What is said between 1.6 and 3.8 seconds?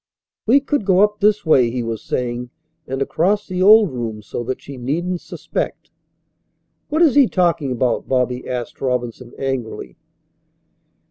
he was saying, "and across the